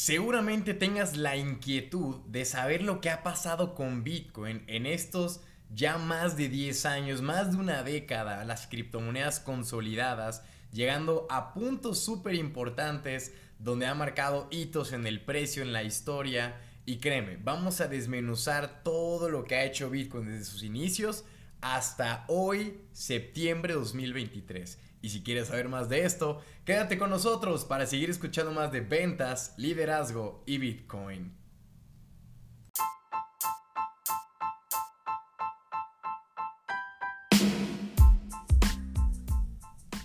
[0.00, 5.40] Seguramente tengas la inquietud de saber lo que ha pasado con Bitcoin en estos
[5.74, 11.98] ya más de 10 años, más de una década, las criptomonedas consolidadas, llegando a puntos
[11.98, 16.60] súper importantes donde ha marcado hitos en el precio, en la historia.
[16.86, 21.24] Y créeme, vamos a desmenuzar todo lo que ha hecho Bitcoin desde sus inicios
[21.60, 24.78] hasta hoy, septiembre 2023.
[25.00, 28.80] Y si quieres saber más de esto, quédate con nosotros para seguir escuchando más de
[28.80, 31.38] ventas, liderazgo y Bitcoin.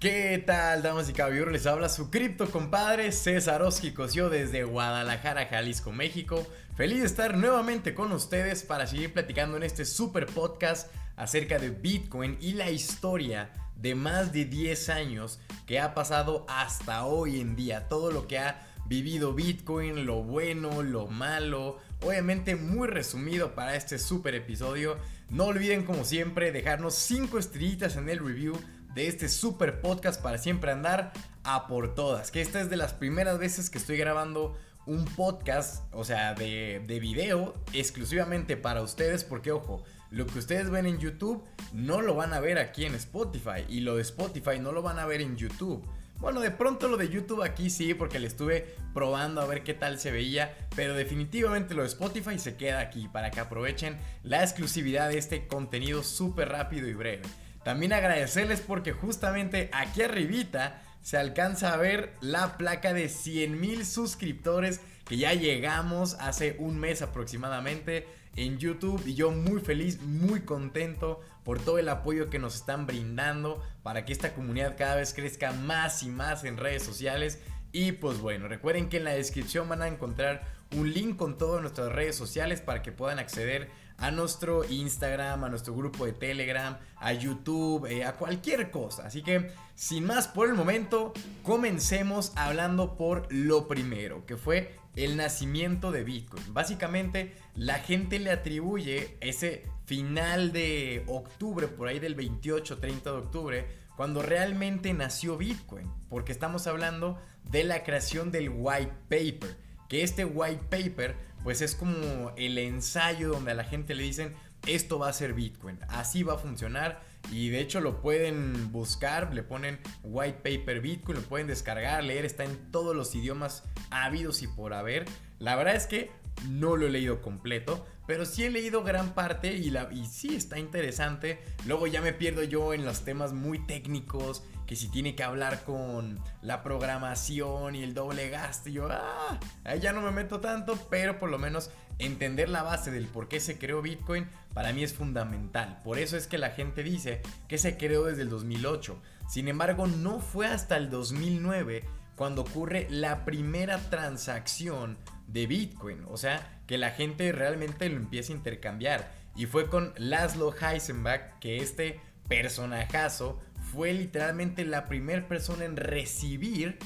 [0.00, 1.52] ¿Qué tal, damas y caballeros?
[1.52, 6.46] Les habla su cripto compadre César Oski Cosio desde Guadalajara, Jalisco, México.
[6.74, 11.68] Feliz de estar nuevamente con ustedes para seguir platicando en este super podcast acerca de
[11.68, 17.56] Bitcoin y la historia de más de 10 años que ha pasado hasta hoy en
[17.56, 17.88] día.
[17.88, 21.78] Todo lo que ha vivido Bitcoin, lo bueno, lo malo.
[22.02, 24.98] Obviamente muy resumido para este super episodio.
[25.30, 28.58] No olviden como siempre dejarnos 5 estrellitas en el review
[28.94, 31.12] de este super podcast para siempre andar
[31.44, 32.30] a por todas.
[32.30, 36.82] Que esta es de las primeras veces que estoy grabando un podcast, o sea, de,
[36.86, 42.14] de video exclusivamente para ustedes porque ojo, lo que ustedes ven en YouTube no lo
[42.14, 45.20] van a ver aquí en Spotify y lo de Spotify no lo van a ver
[45.20, 45.86] en YouTube.
[46.18, 49.72] Bueno, de pronto lo de YouTube aquí sí, porque le estuve probando a ver qué
[49.72, 54.42] tal se veía, pero definitivamente lo de Spotify se queda aquí para que aprovechen la
[54.42, 57.22] exclusividad de este contenido súper rápido y breve.
[57.64, 63.86] También agradecerles porque justamente aquí arribita se alcanza a ver la placa de 100 mil
[63.86, 70.40] suscriptores que ya llegamos hace un mes aproximadamente en YouTube y yo muy feliz, muy
[70.40, 75.14] contento por todo el apoyo que nos están brindando para que esta comunidad cada vez
[75.14, 77.40] crezca más y más en redes sociales.
[77.72, 80.44] Y pues bueno, recuerden que en la descripción van a encontrar
[80.76, 85.48] un link con todas nuestras redes sociales para que puedan acceder a nuestro Instagram, a
[85.48, 89.06] nuestro grupo de Telegram, a YouTube, eh, a cualquier cosa.
[89.06, 95.16] Así que, sin más por el momento, comencemos hablando por lo primero, que fue el
[95.16, 96.42] nacimiento de Bitcoin.
[96.52, 103.66] Básicamente, la gente le atribuye ese final de octubre, por ahí del 28-30 de octubre,
[103.96, 107.20] cuando realmente nació Bitcoin, porque estamos hablando
[107.50, 109.56] de la creación del white paper,
[109.88, 114.34] que este white paper pues es como el ensayo donde a la gente le dicen
[114.66, 119.32] esto va a ser Bitcoin, así va a funcionar y de hecho lo pueden buscar,
[119.32, 124.42] le ponen white paper Bitcoin, lo pueden descargar, leer, está en todos los idiomas habidos
[124.42, 125.06] y por haber.
[125.38, 126.10] La verdad es que
[126.48, 130.34] no lo he leído completo, pero sí he leído gran parte y, la, y sí
[130.34, 131.40] está interesante.
[131.66, 135.64] Luego ya me pierdo yo en los temas muy técnicos, que si tiene que hablar
[135.64, 140.76] con la programación y el doble gasto, yo, ah, ahí ya no me meto tanto,
[140.90, 144.82] pero por lo menos entender la base del por qué se creó Bitcoin para mí
[144.82, 145.80] es fundamental.
[145.84, 149.00] Por eso es que la gente dice que se creó desde el 2008.
[149.28, 151.84] Sin embargo, no fue hasta el 2009
[152.16, 154.98] cuando ocurre la primera transacción
[155.32, 156.04] de Bitcoin.
[156.08, 159.12] O sea, que la gente realmente lo empieza a intercambiar.
[159.36, 163.40] Y fue con Laszlo Heisenberg que este personajazo
[163.72, 166.78] fue literalmente la primera persona en recibir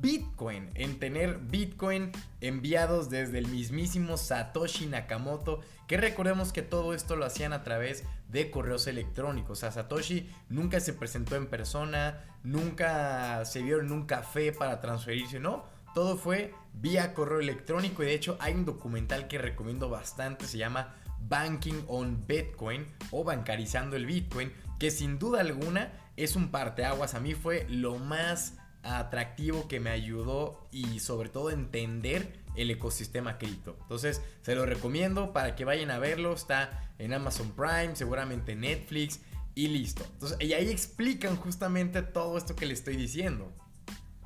[0.00, 7.16] Bitcoin, en tener Bitcoin enviados desde el mismísimo Satoshi Nakamoto, que recordemos que todo esto
[7.16, 9.58] lo hacían a través de correos electrónicos.
[9.58, 14.80] O sea, Satoshi nunca se presentó en persona, nunca se vio en un café para
[14.80, 15.64] transferirse, no.
[15.94, 20.58] Todo fue vía correo electrónico y de hecho hay un documental que recomiendo bastante, se
[20.58, 20.94] llama
[21.28, 27.14] Banking on Bitcoin o Bancarizando el Bitcoin, que sin duda alguna es un parteaguas.
[27.14, 33.38] A mí fue lo más atractivo que me ayudó y sobre todo entender el ecosistema
[33.38, 33.76] cripto.
[33.82, 36.32] Entonces se lo recomiendo para que vayan a verlo.
[36.32, 39.20] Está en Amazon Prime, seguramente Netflix
[39.54, 40.04] y listo.
[40.14, 43.52] Entonces, y ahí explican justamente todo esto que le estoy diciendo.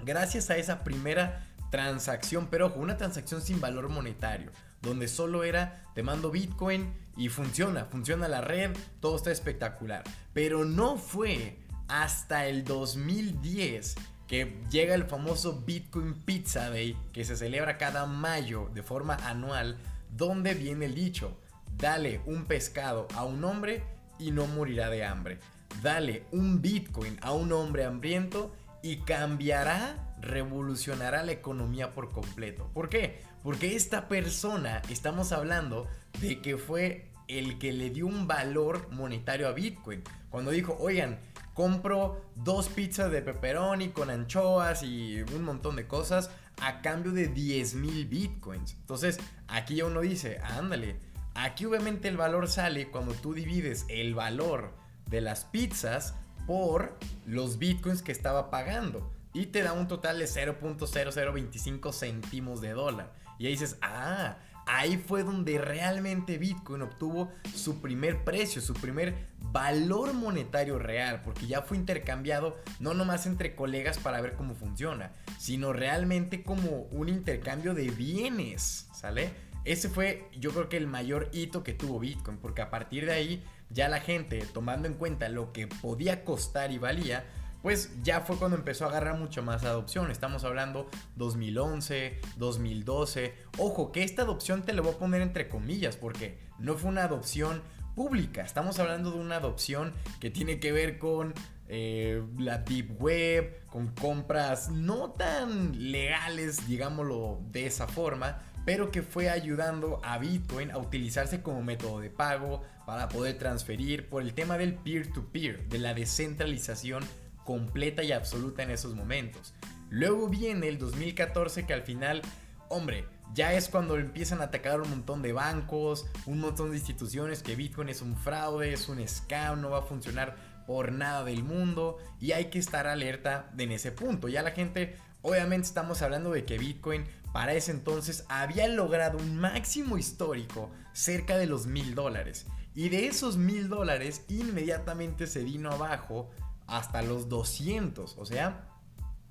[0.05, 4.51] Gracias a esa primera transacción, pero ojo, una transacción sin valor monetario,
[4.83, 10.04] donde solo era te mando Bitcoin y funciona, funciona la red, todo está espectacular.
[10.33, 11.59] Pero no fue
[11.89, 13.97] hasta el 2010
[14.27, 19.78] que llega el famoso Bitcoin Pizza Day que se celebra cada mayo de forma anual,
[20.10, 21.39] donde viene el dicho,
[21.78, 23.84] dale un pescado a un hombre
[24.18, 25.39] y no morirá de hambre.
[25.83, 32.71] Dale un Bitcoin a un hombre hambriento y cambiará, revolucionará la economía por completo.
[32.72, 33.21] ¿Por qué?
[33.42, 35.86] Porque esta persona, estamos hablando
[36.21, 40.03] de que fue el que le dio un valor monetario a Bitcoin.
[40.30, 41.18] Cuando dijo, oigan,
[41.54, 46.30] compro dos pizzas de pepperoni con anchoas y un montón de cosas
[46.60, 48.74] a cambio de 10 mil bitcoins.
[48.74, 49.18] Entonces,
[49.48, 50.97] aquí ya uno dice, ándale,
[51.34, 54.72] aquí obviamente el valor sale cuando tú divides el valor
[55.07, 56.15] de las pizzas
[56.47, 59.10] por los bitcoins que estaba pagando.
[59.36, 63.12] Y te da un total de 0.0025 céntimos de dólar.
[63.38, 69.15] Y ahí dices, ah, ahí fue donde realmente Bitcoin obtuvo su primer precio, su primer
[69.53, 75.12] valor monetario real, porque ya fue intercambiado no nomás entre colegas para ver cómo funciona,
[75.39, 79.32] sino realmente como un intercambio de bienes, ¿sale?
[79.66, 83.12] Ese fue yo creo que el mayor hito que tuvo Bitcoin, porque a partir de
[83.12, 87.27] ahí ya la gente, tomando en cuenta lo que podía costar y valía,
[87.62, 90.10] pues ya fue cuando empezó a agarrar mucho más adopción.
[90.10, 93.34] Estamos hablando 2011, 2012.
[93.58, 97.04] Ojo, que esta adopción te lo voy a poner entre comillas porque no fue una
[97.04, 97.62] adopción
[97.94, 98.42] pública.
[98.42, 101.34] Estamos hablando de una adopción que tiene que ver con
[101.68, 109.03] eh, la deep web, con compras no tan legales, digámoslo de esa forma, pero que
[109.03, 114.34] fue ayudando a Bitcoin a utilizarse como método de pago para poder transferir por el
[114.34, 117.03] tema del peer-to-peer, -peer, de la descentralización
[117.47, 119.54] completa y absoluta en esos momentos.
[119.89, 122.21] Luego viene el 2014 que al final,
[122.69, 127.43] hombre, ya es cuando empiezan a atacar un montón de bancos, un montón de instituciones
[127.43, 131.45] que Bitcoin es un fraude, es un scam, no va a funcionar por nada del
[131.45, 134.28] mundo y hay que estar alerta en ese punto.
[134.28, 139.37] Ya la gente, obviamente estamos hablando de que Bitcoin para ese entonces había logrado un
[139.37, 142.47] máximo histórico cerca de los mil dólares.
[142.75, 146.31] Y de esos mil dólares inmediatamente se vino abajo
[146.66, 148.16] hasta los 200.
[148.18, 148.68] O sea,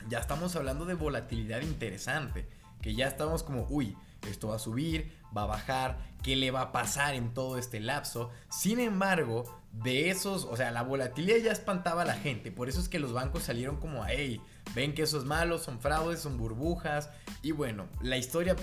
[0.07, 2.47] ya estamos hablando de volatilidad interesante.
[2.81, 3.97] Que ya estamos como, uy,
[4.27, 7.79] esto va a subir, va a bajar, qué le va a pasar en todo este
[7.79, 8.31] lapso.
[8.49, 12.51] Sin embargo, de esos, o sea, la volatilidad ya espantaba a la gente.
[12.51, 14.41] Por eso es que los bancos salieron como, hey,
[14.73, 17.09] ven que eso es malo, son fraudes, son burbujas.
[17.41, 18.55] Y bueno, la historia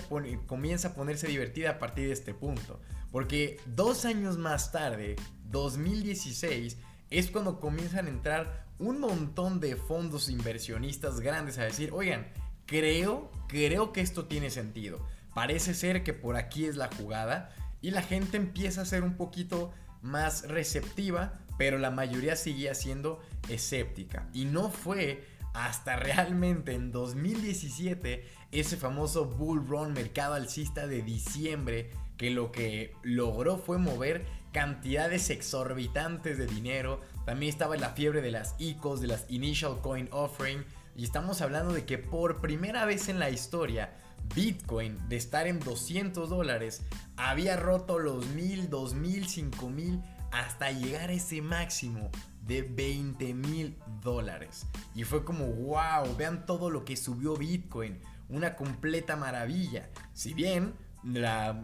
[0.47, 2.79] comienza a ponerse divertida a partir de este punto.
[3.11, 5.15] Porque dos años más tarde,
[5.45, 6.77] 2016,
[7.13, 12.27] es cuando comienzan a entrar un montón de fondos inversionistas grandes a decir, oigan,
[12.65, 15.05] creo, creo que esto tiene sentido.
[15.35, 19.15] Parece ser que por aquí es la jugada y la gente empieza a ser un
[19.15, 19.71] poquito
[20.01, 24.27] más receptiva, pero la mayoría seguía siendo escéptica.
[24.33, 25.23] Y no fue
[25.53, 32.95] hasta realmente en 2017 ese famoso bull run mercado alcista de diciembre que lo que
[33.03, 37.01] logró fue mover cantidades exorbitantes de dinero.
[37.25, 40.63] También estaba la fiebre de las ICOs, de las Initial Coin Offering.
[40.95, 43.93] Y estamos hablando de que por primera vez en la historia,
[44.33, 46.83] Bitcoin, de estar en 200 dólares,
[47.17, 50.01] había roto los 1000, 2000, 5000
[50.31, 52.09] hasta llegar a ese máximo
[52.41, 54.67] de 20 mil dólares.
[54.95, 57.99] Y fue como, wow, vean todo lo que subió Bitcoin.
[58.29, 59.89] Una completa maravilla.
[60.13, 60.73] Si bien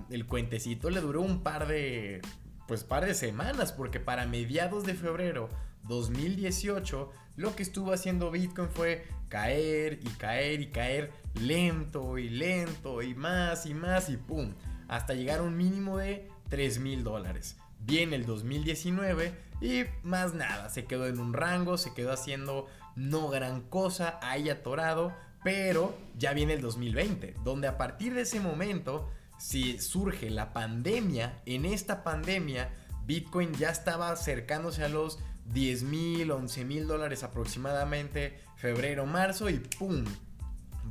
[0.09, 2.21] el cuentecito le duró un par de,
[2.69, 5.49] pues par de semanas, porque para mediados de febrero
[5.87, 13.01] 2018 lo que estuvo haciendo Bitcoin fue caer y caer y caer lento y lento
[13.01, 14.53] y más y más y pum,
[14.87, 17.57] hasta llegar a un mínimo de 3 mil dólares.
[17.79, 23.29] Viene el 2019 y más nada, se quedó en un rango, se quedó haciendo no
[23.29, 25.11] gran cosa, ahí atorado,
[25.43, 31.41] pero ya viene el 2020, donde a partir de ese momento si surge la pandemia,
[31.45, 32.69] en esta pandemia
[33.05, 35.17] Bitcoin ya estaba acercándose a los
[35.53, 40.05] 10 mil, 11 mil dólares aproximadamente, febrero, marzo y ¡pum!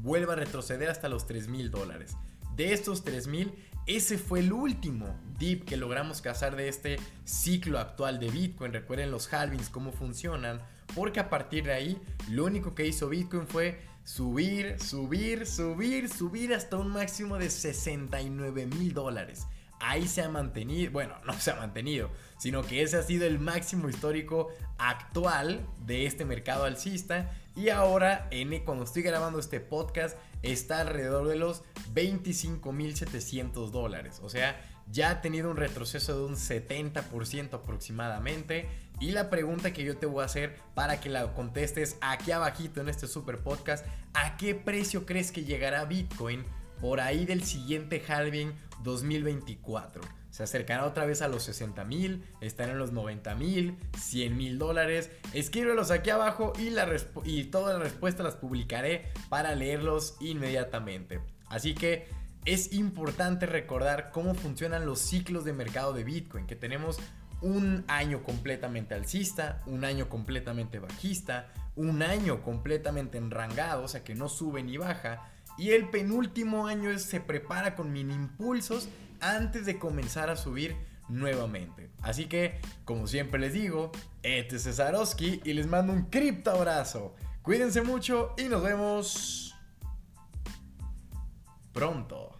[0.02, 2.16] Vuelve a retroceder hasta los 3 mil dólares.
[2.56, 3.52] De estos 3 mil,
[3.87, 8.72] ese fue el último dip que logramos cazar de este ciclo actual de Bitcoin.
[8.72, 10.61] Recuerden los halvings, cómo funcionan,
[10.94, 16.54] porque a partir de ahí, lo único que hizo Bitcoin fue subir, subir, subir, subir
[16.54, 19.46] hasta un máximo de 69 mil dólares.
[19.80, 23.38] Ahí se ha mantenido, bueno, no se ha mantenido, sino que ese ha sido el
[23.38, 24.48] máximo histórico
[24.78, 27.30] actual de este mercado alcista.
[27.54, 31.62] Y ahora, en, cuando estoy grabando este podcast, está alrededor de los
[31.92, 34.20] 25.700 dólares.
[34.22, 34.58] O sea,
[34.90, 38.68] ya ha tenido un retroceso de un 70% aproximadamente.
[39.00, 42.80] Y la pregunta que yo te voy a hacer para que la contestes aquí abajito
[42.80, 46.44] en este super podcast, ¿a qué precio crees que llegará Bitcoin
[46.80, 48.52] por ahí del siguiente halving
[48.82, 50.02] 2024?
[50.30, 54.58] Se acercará otra vez a los 60 mil, estará en los 90 mil, 100 mil
[54.58, 55.10] dólares.
[55.32, 56.88] Escríbelos aquí abajo y, la
[57.24, 61.20] y todas las respuestas las publicaré para leerlos inmediatamente.
[61.46, 62.08] Así que
[62.44, 66.98] es importante recordar cómo funcionan los ciclos de mercado de Bitcoin, que tenemos
[67.40, 74.14] un año completamente alcista, un año completamente bajista, un año completamente enrangado, o sea que
[74.14, 78.88] no sube ni baja, y el penúltimo año se prepara con mini impulsos
[79.21, 80.76] antes de comenzar a subir
[81.09, 81.90] nuevamente.
[82.02, 83.90] Así que, como siempre les digo,
[84.23, 87.14] este es Cesarowski y les mando un cripto abrazo.
[87.42, 89.57] Cuídense mucho y nos vemos
[91.73, 92.38] pronto.